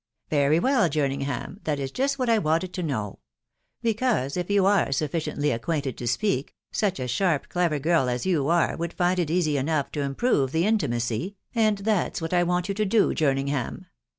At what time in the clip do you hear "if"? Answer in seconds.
4.35-4.49